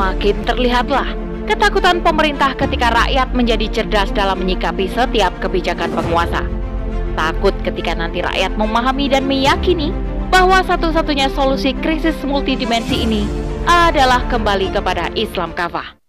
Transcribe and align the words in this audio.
makin 0.00 0.40
terlihatlah 0.48 1.12
ketakutan 1.44 2.00
pemerintah 2.00 2.56
ketika 2.56 2.88
rakyat 2.88 3.36
menjadi 3.36 3.68
cerdas 3.68 4.08
dalam 4.16 4.40
menyikapi 4.40 4.88
setiap 4.88 5.36
kebijakan 5.44 5.92
penguasa. 5.92 6.40
Takut 7.12 7.52
ketika 7.60 7.92
nanti 7.92 8.24
rakyat 8.24 8.56
memahami 8.56 9.12
dan 9.12 9.28
meyakini 9.28 9.92
bahwa 10.32 10.64
satu-satunya 10.64 11.28
solusi 11.36 11.76
krisis 11.84 12.16
multidimensi 12.24 13.04
ini 13.04 13.28
adalah 13.68 14.24
kembali 14.32 14.72
kepada 14.72 15.12
Islam 15.12 15.52
kafah. 15.52 16.00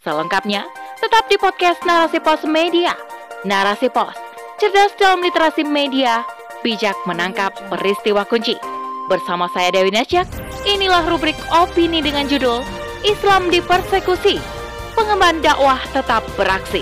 Selengkapnya, 0.00 0.64
tetap 0.96 1.28
di 1.28 1.36
podcast 1.36 1.84
Narasi 1.84 2.22
Pos 2.22 2.48
Media. 2.48 2.96
Narasi 3.44 3.92
Pos, 3.92 4.16
cerdas 4.56 4.96
dalam 4.96 5.20
literasi 5.20 5.68
media, 5.68 6.24
bijak 6.64 6.96
menangkap 7.04 7.52
peristiwa 7.68 8.24
kunci. 8.24 8.56
Bersama 9.12 9.52
saya 9.52 9.68
Dewi 9.68 9.92
Nasjak, 9.92 10.24
inilah 10.64 11.04
rubrik 11.04 11.36
opini 11.52 12.00
dengan 12.00 12.24
judul 12.24 12.83
Islam 13.04 13.52
dipersekusi, 13.52 14.40
pengemban 14.96 15.44
dakwah 15.44 15.76
tetap 15.92 16.24
beraksi 16.40 16.80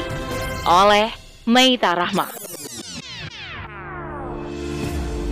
oleh 0.63 1.11
Meita 1.51 1.99
Rahma. 1.99 2.31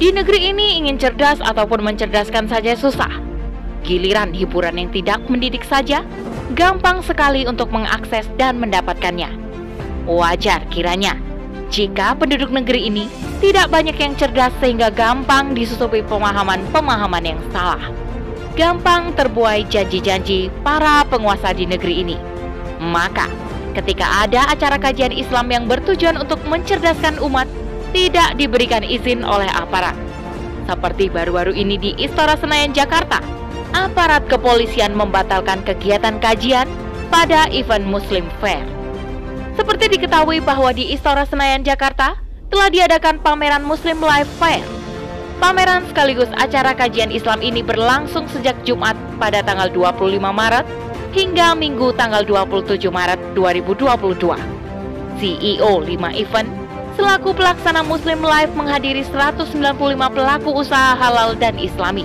Di 0.03 0.11
negeri 0.11 0.51
ini 0.51 0.83
ingin 0.83 0.99
cerdas 0.99 1.39
ataupun 1.39 1.87
mencerdaskan 1.87 2.51
saja 2.51 2.75
susah. 2.75 3.23
Giliran 3.87 4.35
hiburan 4.35 4.83
yang 4.83 4.91
tidak 4.91 5.23
mendidik 5.31 5.63
saja, 5.63 6.03
gampang 6.59 7.07
sekali 7.07 7.47
untuk 7.47 7.71
mengakses 7.71 8.27
dan 8.35 8.59
mendapatkannya. 8.59 9.31
Wajar 10.11 10.67
kiranya 10.75 11.15
jika 11.71 12.19
penduduk 12.19 12.51
negeri 12.51 12.91
ini 12.91 13.07
tidak 13.39 13.71
banyak 13.71 13.95
yang 13.95 14.19
cerdas 14.19 14.51
sehingga 14.59 14.91
gampang 14.91 15.55
disusupi 15.55 16.03
pemahaman-pemahaman 16.03 17.23
yang 17.23 17.39
salah. 17.55 18.00
Gampang 18.61 19.17
terbuai 19.17 19.65
janji-janji 19.73 20.53
para 20.61 21.01
penguasa 21.09 21.49
di 21.57 21.65
negeri 21.65 22.05
ini. 22.05 22.21
Maka, 22.77 23.25
ketika 23.73 24.05
ada 24.21 24.53
acara 24.53 24.77
kajian 24.77 25.17
Islam 25.17 25.49
yang 25.49 25.65
bertujuan 25.65 26.21
untuk 26.21 26.45
mencerdaskan 26.45 27.17
umat, 27.25 27.49
tidak 27.97 28.37
diberikan 28.37 28.85
izin 28.85 29.25
oleh 29.25 29.49
aparat. 29.49 29.97
Seperti 30.69 31.09
baru-baru 31.09 31.57
ini 31.57 31.81
di 31.81 31.91
Istora 32.05 32.37
Senayan, 32.37 32.77
Jakarta, 32.77 33.25
aparat 33.73 34.29
kepolisian 34.29 34.93
membatalkan 34.93 35.65
kegiatan 35.65 36.21
kajian 36.21 36.69
pada 37.09 37.49
event 37.57 37.89
Muslim 37.89 38.29
Fair. 38.45 38.61
Seperti 39.57 39.89
diketahui 39.97 40.45
bahwa 40.45 40.69
di 40.77 40.93
Istora 40.93 41.25
Senayan, 41.25 41.65
Jakarta, 41.65 42.21
telah 42.53 42.69
diadakan 42.69 43.25
pameran 43.25 43.65
Muslim 43.65 44.05
Life 44.05 44.29
Fair. 44.37 44.80
Pameran 45.41 45.89
sekaligus 45.89 46.29
acara 46.37 46.77
kajian 46.77 47.09
Islam 47.09 47.41
ini 47.41 47.65
berlangsung 47.65 48.29
sejak 48.29 48.61
Jumat 48.69 48.93
pada 49.17 49.41
tanggal 49.41 49.73
25 49.73 50.21
Maret 50.21 50.69
hingga 51.17 51.57
Minggu 51.57 51.97
tanggal 51.97 52.29
27 52.29 52.93
Maret 52.93 53.17
2022. 53.33 54.37
CEO 55.17 55.73
5 55.81 56.21
Event 56.21 56.49
selaku 56.93 57.33
pelaksana 57.33 57.81
Muslim 57.81 58.21
Life 58.21 58.53
menghadiri 58.53 59.01
195 59.01 59.81
pelaku 60.13 60.51
usaha 60.61 60.93
halal 60.93 61.33
dan 61.33 61.57
islami, 61.57 62.05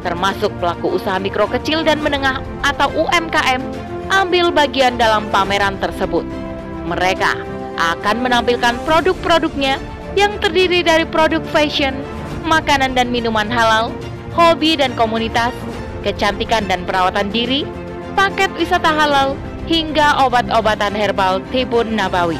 termasuk 0.00 0.48
pelaku 0.56 0.96
usaha 0.96 1.20
mikro 1.20 1.44
kecil 1.52 1.84
dan 1.84 2.00
menengah 2.00 2.40
atau 2.64 2.88
UMKM, 2.96 3.60
ambil 4.08 4.48
bagian 4.48 4.96
dalam 4.96 5.28
pameran 5.28 5.76
tersebut. 5.76 6.24
Mereka 6.88 7.36
akan 7.76 8.16
menampilkan 8.24 8.80
produk-produknya 8.88 9.76
yang 10.16 10.40
terdiri 10.40 10.80
dari 10.80 11.04
produk 11.04 11.44
fashion, 11.52 11.96
makanan 12.44 12.92
dan 12.92 13.08
minuman 13.08 13.48
halal, 13.48 13.94
hobi 14.34 14.76
dan 14.76 14.92
komunitas, 14.98 15.54
kecantikan 16.02 16.66
dan 16.66 16.82
perawatan 16.82 17.30
diri, 17.30 17.64
paket 18.18 18.50
wisata 18.58 18.90
halal, 18.90 19.38
hingga 19.70 20.18
obat-obatan 20.26 20.92
herbal 20.92 21.38
Tibun 21.54 21.94
Nabawi. 21.94 22.38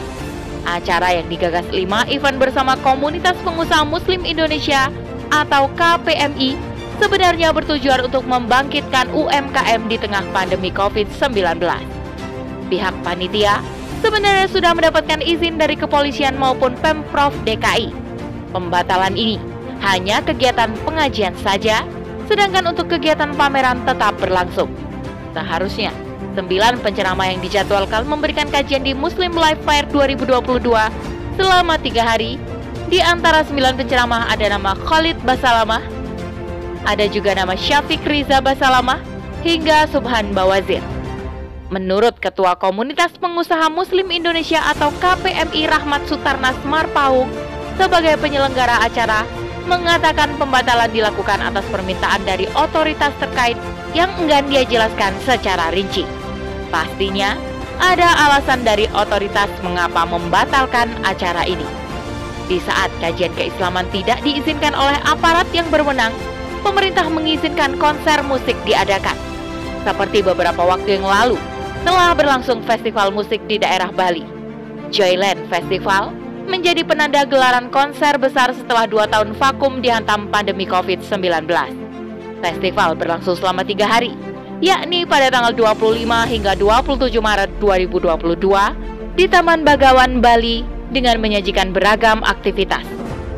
Acara 0.63 1.19
yang 1.19 1.27
digagas 1.27 1.67
5 1.75 2.07
event 2.11 2.37
bersama 2.39 2.79
Komunitas 2.79 3.35
Pengusaha 3.43 3.83
Muslim 3.83 4.23
Indonesia 4.23 4.91
atau 5.33 5.67
KPMI 5.75 6.55
sebenarnya 7.03 7.51
bertujuan 7.51 8.07
untuk 8.07 8.23
membangkitkan 8.29 9.11
UMKM 9.11 9.91
di 9.91 9.97
tengah 9.99 10.23
pandemi 10.31 10.71
COVID-19. 10.71 11.59
Pihak 12.71 12.95
panitia 13.03 13.59
sebenarnya 13.99 14.47
sudah 14.47 14.71
mendapatkan 14.71 15.19
izin 15.19 15.59
dari 15.59 15.75
kepolisian 15.75 16.39
maupun 16.39 16.79
Pemprov 16.79 17.35
DKI. 17.43 17.91
Pembatalan 18.55 19.19
ini 19.19 19.52
hanya 19.83 20.23
kegiatan 20.23 20.71
pengajian 20.87 21.35
saja, 21.43 21.83
sedangkan 22.31 22.71
untuk 22.71 22.87
kegiatan 22.87 23.35
pameran 23.35 23.83
tetap 23.83 24.15
berlangsung. 24.23 24.71
Seharusnya, 25.35 25.91
sembilan 26.39 26.81
penceramah 26.81 27.27
yang 27.35 27.41
dijadwalkan 27.43 28.07
memberikan 28.07 28.47
kajian 28.49 28.87
di 28.87 28.95
Muslim 28.95 29.35
Life 29.35 29.61
Fair 29.67 29.85
2022 29.91 30.63
selama 31.37 31.75
tiga 31.83 32.07
hari. 32.07 32.39
Di 32.93 33.01
antara 33.01 33.41
sembilan 33.43 33.75
penceramah 33.81 34.29
ada 34.29 34.53
nama 34.53 34.77
Khalid 34.77 35.17
Basalamah, 35.25 35.81
ada 36.85 37.05
juga 37.09 37.33
nama 37.33 37.57
Syafiq 37.57 38.05
Riza 38.05 38.45
Basalamah, 38.45 39.01
hingga 39.43 39.91
Subhan 39.91 40.31
Bawazir. 40.37 40.81
Menurut 41.73 42.21
Ketua 42.21 42.55
Komunitas 42.61 43.17
Pengusaha 43.17 43.73
Muslim 43.73 44.13
Indonesia 44.13 44.61
atau 44.61 44.93
KPMI 45.01 45.73
Rahmat 45.73 46.05
Sutarnas 46.05 46.59
Marpaung 46.69 47.27
sebagai 47.81 48.21
penyelenggara 48.21 48.85
acara 48.85 49.25
mengatakan 49.67 50.35
pembatalan 50.39 50.91
dilakukan 50.91 51.41
atas 51.43 51.65
permintaan 51.71 52.23
dari 52.27 52.49
otoritas 52.55 53.15
terkait 53.23 53.57
yang 53.93 54.11
enggan 54.21 54.47
dia 54.49 54.65
jelaskan 54.67 55.13
secara 55.23 55.71
rinci. 55.71 56.03
Pastinya 56.73 57.37
ada 57.83 58.09
alasan 58.29 58.63
dari 58.63 58.89
otoritas 58.95 59.51
mengapa 59.61 60.07
membatalkan 60.07 60.89
acara 61.03 61.45
ini. 61.45 61.67
Di 62.47 62.59
saat 62.63 62.91
kajian 62.99 63.33
keislaman 63.39 63.87
tidak 63.95 64.21
diizinkan 64.27 64.75
oleh 64.75 64.99
aparat 65.07 65.47
yang 65.55 65.67
berwenang, 65.73 66.13
pemerintah 66.63 67.07
mengizinkan 67.11 67.75
konser 67.79 68.23
musik 68.27 68.55
diadakan. 68.67 69.15
Seperti 69.83 70.23
beberapa 70.23 70.63
waktu 70.63 71.01
yang 71.01 71.07
lalu, 71.07 71.39
telah 71.83 72.15
berlangsung 72.15 72.63
festival 72.63 73.11
musik 73.11 73.43
di 73.51 73.59
daerah 73.59 73.91
Bali. 73.91 74.23
Joyland 74.93 75.49
Festival 75.49 76.15
menjadi 76.47 76.83
penanda 76.83 77.23
gelaran 77.27 77.71
konser 77.71 78.19
besar 78.19 78.51
setelah 78.55 78.87
dua 78.87 79.07
tahun 79.07 79.35
vakum 79.37 79.79
dihantam 79.83 80.31
pandemi 80.31 80.67
COVID-19. 80.67 81.47
Festival 82.43 82.99
berlangsung 82.99 83.39
selama 83.39 83.63
tiga 83.63 83.87
hari, 83.87 84.15
yakni 84.59 85.07
pada 85.07 85.31
tanggal 85.31 85.55
25 85.55 86.03
hingga 86.27 86.53
27 86.59 87.23
Maret 87.23 87.51
2022 87.63 89.15
di 89.15 89.25
Taman 89.31 89.63
Bagawan, 89.63 90.19
Bali 90.19 90.67
dengan 90.91 91.23
menyajikan 91.23 91.71
beragam 91.71 92.25
aktivitas. 92.27 92.85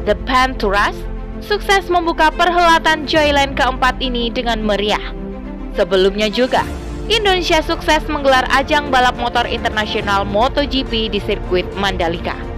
The 0.09 0.17
Panturas 0.29 0.97
sukses 1.45 1.89
membuka 1.93 2.33
perhelatan 2.33 3.05
Joyland 3.05 3.57
keempat 3.57 4.01
ini 4.01 4.33
dengan 4.33 4.65
meriah. 4.65 5.13
Sebelumnya 5.77 6.31
juga, 6.33 6.65
Indonesia 7.05 7.61
sukses 7.61 8.01
menggelar 8.09 8.49
ajang 8.49 8.89
balap 8.89 9.19
motor 9.21 9.45
internasional 9.45 10.25
MotoGP 10.25 11.13
di 11.13 11.21
sirkuit 11.21 11.69
Mandalika. 11.77 12.54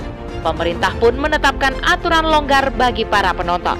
Pemerintah 0.46 0.94
pun 1.02 1.18
menetapkan 1.18 1.74
aturan 1.82 2.22
longgar 2.22 2.70
bagi 2.78 3.02
para 3.02 3.34
penonton. 3.34 3.74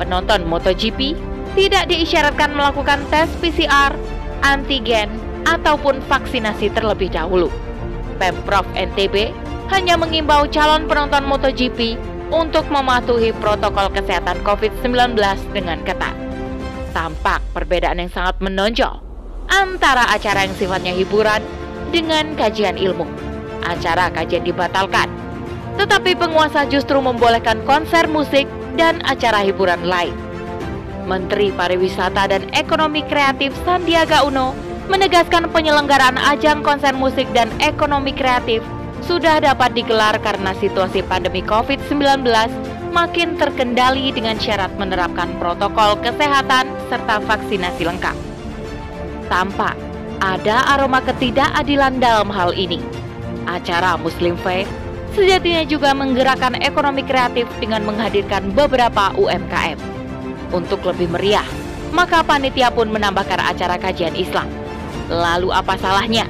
Penonton 0.00 0.48
MotoGP 0.48 1.12
tidak 1.52 1.92
diisyaratkan 1.92 2.56
melakukan 2.56 3.04
tes 3.12 3.28
PCR, 3.44 3.92
antigen, 4.40 5.12
ataupun 5.44 6.00
vaksinasi 6.08 6.72
terlebih 6.72 7.12
dahulu. 7.12 7.52
Pemprov 8.16 8.64
NTB 8.72 9.36
hanya 9.68 10.00
mengimbau 10.00 10.48
calon 10.48 10.88
penonton 10.88 11.28
MotoGP 11.28 12.00
untuk 12.32 12.64
mematuhi 12.72 13.36
protokol 13.36 13.92
kesehatan 13.92 14.40
COVID-19 14.48 15.12
dengan 15.52 15.76
ketat. 15.84 16.16
Tampak 16.96 17.44
perbedaan 17.52 18.00
yang 18.00 18.08
sangat 18.08 18.40
menonjol 18.40 18.96
antara 19.52 20.08
acara 20.08 20.48
yang 20.48 20.56
sifatnya 20.56 20.96
hiburan 20.96 21.44
dengan 21.92 22.32
kajian 22.32 22.80
ilmu. 22.80 23.04
Acara 23.60 24.08
kajian 24.08 24.42
dibatalkan, 24.48 25.21
tetapi 25.80 26.16
penguasa 26.16 26.64
justru 26.68 26.98
membolehkan 27.00 27.60
konser 27.68 28.08
musik 28.08 28.48
dan 28.76 29.00
acara 29.04 29.44
hiburan 29.44 29.84
lain. 29.84 30.14
Menteri 31.04 31.50
Pariwisata 31.50 32.30
dan 32.30 32.46
Ekonomi 32.54 33.02
Kreatif 33.04 33.50
Sandiaga 33.66 34.22
Uno 34.22 34.54
menegaskan 34.86 35.50
penyelenggaraan 35.50 36.18
ajang 36.18 36.62
konser 36.62 36.94
musik 36.94 37.26
dan 37.34 37.50
ekonomi 37.62 38.10
kreatif 38.14 38.62
sudah 39.02 39.42
dapat 39.42 39.74
digelar 39.74 40.14
karena 40.22 40.54
situasi 40.58 41.02
pandemi 41.06 41.42
COVID-19 41.42 42.22
makin 42.94 43.34
terkendali 43.34 44.14
dengan 44.14 44.38
syarat 44.38 44.70
menerapkan 44.78 45.30
protokol 45.42 45.98
kesehatan 46.02 46.70
serta 46.86 47.18
vaksinasi 47.24 47.82
lengkap 47.82 48.32
tampak 49.32 49.72
ada 50.20 50.76
aroma 50.76 51.00
ketidakadilan 51.00 51.96
dalam 51.96 52.28
hal 52.28 52.52
ini. 52.52 52.78
Acara 53.48 53.96
Muslim 53.96 54.36
Fair 54.38 54.68
sejatinya 55.12 55.62
juga 55.68 55.92
menggerakkan 55.92 56.56
ekonomi 56.60 57.04
kreatif 57.04 57.48
dengan 57.60 57.84
menghadirkan 57.84 58.52
beberapa 58.52 59.12
UMKM. 59.16 59.78
Untuk 60.52 60.84
lebih 60.84 61.08
meriah, 61.12 61.46
maka 61.92 62.20
panitia 62.24 62.72
pun 62.72 62.88
menambahkan 62.88 63.40
acara 63.40 63.76
kajian 63.80 64.12
Islam. 64.16 64.48
Lalu 65.12 65.52
apa 65.52 65.76
salahnya 65.76 66.28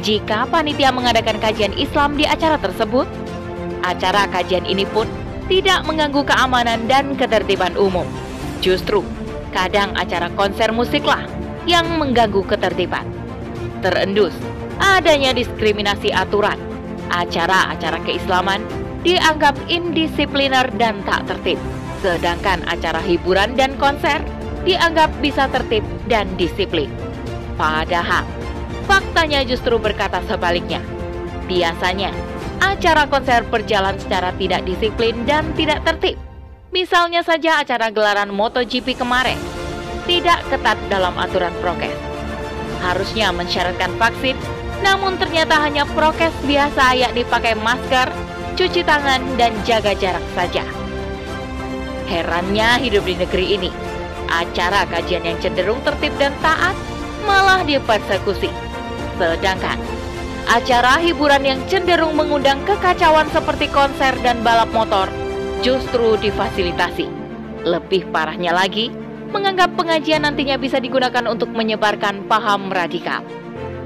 jika 0.00 0.48
panitia 0.48 0.88
mengadakan 0.88 1.36
kajian 1.40 1.72
Islam 1.76 2.16
di 2.16 2.24
acara 2.24 2.56
tersebut? 2.56 3.04
Acara 3.84 4.28
kajian 4.30 4.64
ini 4.64 4.88
pun 4.88 5.04
tidak 5.52 5.84
mengganggu 5.84 6.24
keamanan 6.24 6.88
dan 6.88 7.12
ketertiban 7.18 7.76
umum. 7.76 8.08
Justru, 8.64 9.04
kadang 9.52 9.92
acara 9.98 10.32
konser 10.32 10.72
musiklah 10.72 11.26
yang 11.68 11.84
mengganggu 12.00 12.40
ketertiban. 12.46 13.04
Terendus, 13.84 14.32
adanya 14.78 15.34
diskriminasi 15.36 16.14
aturan. 16.14 16.71
Acara-acara 17.12 18.00
keislaman 18.08 18.64
dianggap 19.04 19.54
indisipliner 19.68 20.66
dan 20.80 21.04
tak 21.04 21.28
tertib. 21.28 21.60
Sedangkan 22.00 22.64
acara 22.66 22.98
hiburan 23.04 23.54
dan 23.54 23.76
konser 23.76 24.18
dianggap 24.64 25.12
bisa 25.20 25.46
tertib 25.50 25.84
dan 26.08 26.26
disiplin. 26.40 26.88
Padahal, 27.54 28.24
faktanya 28.88 29.44
justru 29.44 29.76
berkata 29.76 30.24
sebaliknya. 30.26 30.80
Biasanya, 31.46 32.10
acara 32.62 33.06
konser 33.10 33.44
berjalan 33.46 33.98
secara 33.98 34.32
tidak 34.38 34.64
disiplin 34.64 35.26
dan 35.28 35.50
tidak 35.58 35.82
tertib. 35.84 36.16
Misalnya 36.72 37.20
saja 37.20 37.60
acara 37.60 37.92
gelaran 37.92 38.32
MotoGP 38.32 38.96
kemarin, 38.96 39.36
tidak 40.08 40.40
ketat 40.48 40.78
dalam 40.88 41.12
aturan 41.20 41.52
prokes. 41.60 41.92
Harusnya 42.80 43.30
mensyaratkan 43.30 43.92
vaksin, 44.00 44.34
namun 44.82 45.16
ternyata 45.16 45.56
hanya 45.62 45.86
prokes 45.86 46.34
biasa 46.44 46.98
yakni 46.98 47.22
pakai 47.24 47.54
masker, 47.54 48.10
cuci 48.58 48.82
tangan, 48.82 49.22
dan 49.38 49.54
jaga 49.62 49.94
jarak 49.94 50.22
saja. 50.34 50.66
Herannya 52.10 52.82
hidup 52.82 53.06
di 53.06 53.14
negeri 53.16 53.46
ini, 53.56 53.70
acara 54.28 54.84
kajian 54.90 55.24
yang 55.24 55.38
cenderung 55.40 55.80
tertib 55.86 56.12
dan 56.20 56.34
taat 56.44 56.76
malah 57.24 57.62
dipersekusi. 57.64 58.50
Sedangkan 59.16 59.78
acara 60.50 60.98
hiburan 60.98 61.46
yang 61.46 61.60
cenderung 61.70 62.18
mengundang 62.18 62.58
kekacauan 62.66 63.30
seperti 63.30 63.70
konser 63.70 64.12
dan 64.26 64.42
balap 64.42 64.68
motor 64.74 65.06
justru 65.62 66.18
difasilitasi. 66.18 67.06
Lebih 67.62 68.10
parahnya 68.10 68.50
lagi, 68.50 68.90
menganggap 69.30 69.78
pengajian 69.78 70.26
nantinya 70.26 70.58
bisa 70.58 70.82
digunakan 70.82 71.22
untuk 71.30 71.54
menyebarkan 71.54 72.26
paham 72.26 72.74
radikal. 72.74 73.22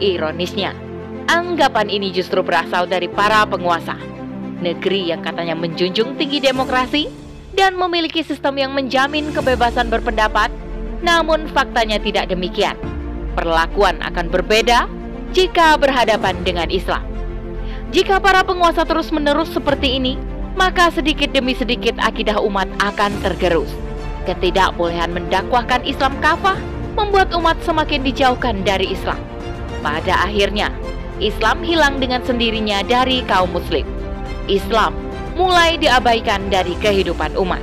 Ironisnya, 0.01 0.73
anggapan 1.27 1.91
ini 1.91 2.15
justru 2.15 2.43
berasal 2.43 2.87
dari 2.87 3.11
para 3.11 3.47
penguasa. 3.47 3.99
Negeri 4.63 5.13
yang 5.13 5.21
katanya 5.21 5.53
menjunjung 5.53 6.17
tinggi 6.17 6.41
demokrasi 6.41 7.13
dan 7.53 7.77
memiliki 7.77 8.25
sistem 8.25 8.57
yang 8.57 8.73
menjamin 8.73 9.29
kebebasan 9.31 9.93
berpendapat, 9.93 10.49
namun 11.05 11.45
faktanya 11.53 12.01
tidak 12.01 12.33
demikian. 12.33 12.77
Perlakuan 13.37 14.01
akan 14.01 14.33
berbeda 14.33 14.89
jika 15.37 15.77
berhadapan 15.77 16.41
dengan 16.41 16.73
Islam. 16.73 17.05
Jika 17.93 18.19
para 18.19 18.43
penguasa 18.43 18.83
terus-menerus 18.89 19.53
seperti 19.53 20.01
ini, 20.01 20.17
maka 20.57 20.89
sedikit 20.89 21.31
demi 21.31 21.53
sedikit 21.53 21.95
akidah 22.01 22.41
umat 22.41 22.67
akan 22.81 23.13
tergerus. 23.21 23.69
Ketidakbolehan 24.25 25.13
mendakwahkan 25.13 25.85
Islam 25.87 26.17
kafah 26.19 26.59
membuat 26.97 27.31
umat 27.37 27.61
semakin 27.63 28.03
dijauhkan 28.03 28.65
dari 28.65 28.91
Islam. 28.91 29.21
Pada 29.85 30.27
akhirnya, 30.27 30.73
Islam 31.17 31.65
hilang 31.65 31.97
dengan 31.97 32.21
sendirinya 32.21 32.85
dari 32.85 33.25
kaum 33.25 33.49
muslim. 33.57 33.89
Islam 34.47 34.93
mulai 35.37 35.81
diabaikan 35.81 36.49
dari 36.53 36.77
kehidupan 36.81 37.37
umat. 37.41 37.61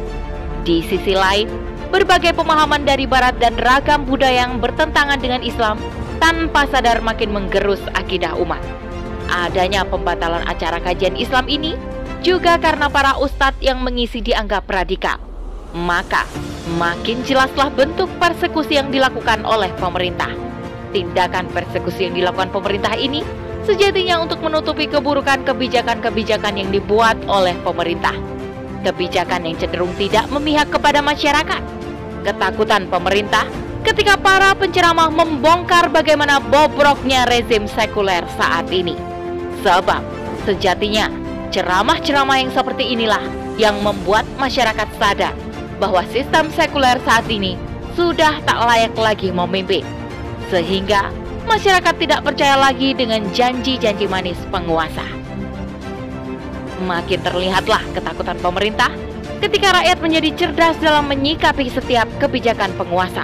Di 0.65 0.81
sisi 0.85 1.13
lain, 1.13 1.50
berbagai 1.94 2.33
pemahaman 2.33 2.81
dari 2.81 3.05
barat 3.05 3.38
dan 3.38 3.53
ragam 3.61 4.05
budaya 4.09 4.50
yang 4.50 4.57
bertentangan 4.57 5.21
dengan 5.21 5.45
Islam 5.45 5.77
tanpa 6.17 6.65
sadar 6.69 7.01
makin 7.05 7.29
menggerus 7.29 7.81
akidah 7.94 8.33
umat. 8.41 8.61
Adanya 9.29 9.85
pembatalan 9.85 10.45
acara 10.49 10.81
kajian 10.81 11.13
Islam 11.17 11.45
ini 11.45 11.77
juga 12.25 12.57
karena 12.57 12.88
para 12.89 13.19
ustadz 13.19 13.61
yang 13.61 13.81
mengisi 13.85 14.23
dianggap 14.23 14.65
radikal. 14.65 15.19
Maka, 15.73 16.25
makin 16.77 17.25
jelaslah 17.25 17.73
bentuk 17.73 18.07
persekusi 18.21 18.77
yang 18.77 18.94
dilakukan 18.94 19.41
oleh 19.41 19.73
pemerintah. 19.77 20.29
Tindakan 20.94 21.49
persekusi 21.49 22.06
yang 22.06 22.13
dilakukan 22.13 22.53
pemerintah 22.53 22.94
ini 22.94 23.25
sejatinya 23.63 24.24
untuk 24.24 24.44
menutupi 24.44 24.88
keburukan 24.88 25.44
kebijakan-kebijakan 25.48 26.54
yang 26.60 26.69
dibuat 26.69 27.19
oleh 27.27 27.56
pemerintah. 27.63 28.15
Kebijakan 28.83 29.48
yang 29.48 29.56
cenderung 29.60 29.95
tidak 29.95 30.27
memihak 30.27 30.68
kepada 30.68 31.00
masyarakat. 31.00 31.62
Ketakutan 32.24 32.88
pemerintah 32.92 33.48
ketika 33.83 34.19
para 34.19 34.51
penceramah 34.56 35.12
membongkar 35.12 35.92
bagaimana 35.92 36.39
bobroknya 36.39 37.27
rezim 37.27 37.68
sekuler 37.68 38.24
saat 38.36 38.68
ini. 38.71 38.95
Sebab, 39.63 40.04
sejatinya 40.44 41.24
Ceramah-ceramah 41.54 42.42
yang 42.42 42.50
seperti 42.50 42.98
inilah 42.98 43.21
yang 43.62 43.77
membuat 43.86 44.25
masyarakat 44.42 44.89
sadar 44.98 45.38
bahwa 45.77 46.01
sistem 46.09 46.50
sekuler 46.50 46.98
saat 47.06 47.30
ini 47.30 47.54
sudah 47.94 48.42
tak 48.42 48.57
layak 48.57 48.98
lagi 48.98 49.30
memimpin. 49.30 49.86
Sehingga 50.50 51.13
masyarakat 51.45 51.95
tidak 52.00 52.25
percaya 52.25 52.56
lagi 52.57 52.95
dengan 52.98 53.24
janji-janji 53.31 54.06
manis 54.10 54.40
penguasa. 54.50 55.06
Makin 56.84 57.19
terlihatlah 57.24 57.84
ketakutan 57.95 58.38
pemerintah 58.44 58.92
ketika 59.40 59.75
rakyat 59.80 59.98
menjadi 60.00 60.30
cerdas 60.36 60.75
dalam 60.80 61.07
menyikapi 61.07 61.68
setiap 61.72 62.07
kebijakan 62.19 62.72
penguasa. 62.75 63.24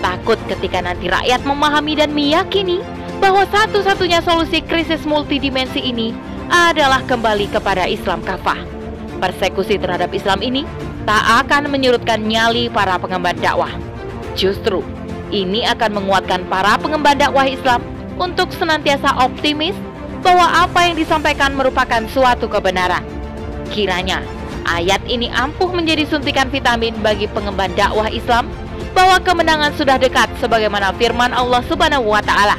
Takut 0.00 0.36
ketika 0.48 0.84
nanti 0.84 1.08
rakyat 1.08 1.44
memahami 1.44 1.96
dan 1.96 2.12
meyakini 2.12 2.80
bahwa 3.18 3.48
satu-satunya 3.48 4.20
solusi 4.20 4.60
krisis 4.60 5.08
multidimensi 5.08 5.80
ini 5.80 6.12
adalah 6.52 7.02
kembali 7.04 7.48
kepada 7.50 7.88
Islam 7.88 8.20
kafah. 8.22 8.60
Persekusi 9.16 9.80
terhadap 9.80 10.12
Islam 10.12 10.44
ini 10.44 10.68
tak 11.08 11.46
akan 11.46 11.72
menyurutkan 11.72 12.20
nyali 12.20 12.68
para 12.68 13.00
pengemban 13.00 13.38
dakwah. 13.40 13.72
Justru, 14.36 14.84
ini 15.30 15.66
akan 15.66 16.02
menguatkan 16.02 16.46
para 16.46 16.78
pengemban 16.78 17.18
dakwah 17.18 17.46
Islam 17.46 17.82
untuk 18.16 18.52
senantiasa 18.54 19.12
optimis 19.22 19.74
bahwa 20.24 20.66
apa 20.66 20.90
yang 20.90 20.96
disampaikan 20.98 21.54
merupakan 21.54 22.02
suatu 22.10 22.50
kebenaran. 22.50 23.04
Kiranya, 23.70 24.22
ayat 24.66 25.02
ini 25.06 25.30
ampuh 25.30 25.70
menjadi 25.70 26.06
suntikan 26.08 26.50
vitamin 26.50 26.94
bagi 27.02 27.30
pengemban 27.30 27.70
dakwah 27.74 28.10
Islam 28.10 28.48
bahwa 28.96 29.20
kemenangan 29.20 29.76
sudah 29.76 30.00
dekat 30.00 30.30
sebagaimana 30.40 30.90
firman 30.96 31.34
Allah 31.34 31.60
Subhanahu 31.66 32.08
wa 32.10 32.22
taala. 32.24 32.56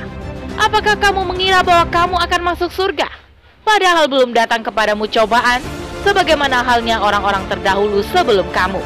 Apakah 0.57 0.97
kamu 0.97 1.21
mengira 1.25 1.61
bahwa 1.61 1.85
kamu 1.89 2.15
akan 2.17 2.41
masuk 2.53 2.69
surga? 2.73 3.27
padahal 3.67 4.07
belum 4.07 4.31
datang 4.31 4.63
kepadamu 4.63 5.11
cobaan, 5.11 5.59
sebagaimana 6.07 6.63
halnya 6.63 7.03
orang-orang 7.03 7.43
terdahulu 7.51 7.99
sebelum 8.15 8.47
kamu. 8.55 8.79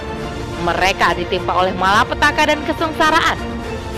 Mereka 0.65 1.21
ditimpa 1.21 1.53
oleh 1.53 1.71
malapetaka 1.77 2.49
dan 2.49 2.59
kesengsaraan, 2.65 3.37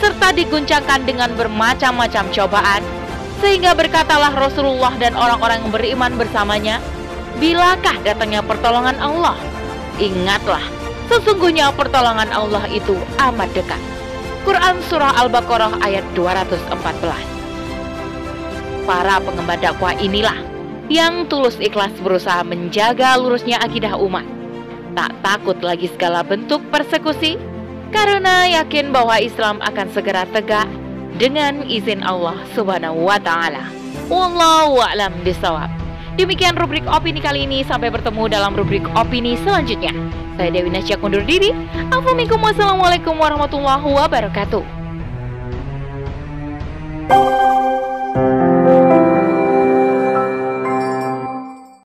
serta 0.03 0.35
diguncangkan 0.35 1.07
dengan 1.07 1.31
bermacam-macam 1.39 2.27
cobaan, 2.35 2.83
sehingga 3.39 3.71
berkatalah 3.71 4.35
Rasulullah 4.35 4.91
dan 4.99 5.15
orang-orang 5.15 5.63
yang 5.63 5.71
beriman 5.71 6.11
bersamanya, 6.19 6.83
Bilakah 7.41 7.97
datangnya 8.05 8.45
pertolongan 8.45 8.93
Allah? 9.01 9.33
Ingatlah, 9.97 10.61
sesungguhnya 11.09 11.73
pertolongan 11.73 12.29
Allah 12.29 12.61
itu 12.69 12.93
amat 13.17 13.49
dekat. 13.57 13.81
Quran 14.43 14.77
Surah 14.91 15.17
Al-Baqarah 15.23 15.79
ayat 15.79 16.03
214 16.19 16.67
Para 18.83 19.15
pengemban 19.23 19.59
dakwah 19.63 19.95
inilah 19.95 20.35
yang 20.91 21.31
tulus 21.31 21.55
ikhlas 21.63 21.95
berusaha 22.03 22.43
menjaga 22.43 23.15
lurusnya 23.15 23.55
akidah 23.63 23.95
umat. 23.95 24.27
Tak 24.93 25.15
takut 25.23 25.57
lagi 25.63 25.87
segala 25.89 26.21
bentuk 26.21 26.59
persekusi 26.69 27.39
karena 27.93 28.49
yakin 28.49 28.89
bahwa 28.89 29.21
Islam 29.21 29.61
akan 29.61 29.87
segera 29.93 30.25
tegak 30.33 30.65
dengan 31.21 31.61
izin 31.69 32.01
Allah 32.01 32.41
Subhanahu 32.57 33.05
wa 33.05 33.21
taala. 33.21 33.69
Wallahu 34.09 34.81
a'lam 34.81 35.13
bishawab. 35.21 35.69
Demikian 36.17 36.57
rubrik 36.57 36.85
opini 36.89 37.21
kali 37.21 37.45
ini. 37.45 37.61
Sampai 37.65 37.93
bertemu 37.93 38.29
dalam 38.29 38.57
rubrik 38.57 38.83
opini 38.97 39.37
selanjutnya. 39.45 39.93
Saya 40.37 40.49
Dewi 40.49 40.73
Nasya 40.73 40.97
kundur 40.97 41.21
diri. 41.21 41.53
Assalamualaikum 41.93 43.17
warahmatullahi 43.17 43.85
wabarakatuh. 43.85 44.82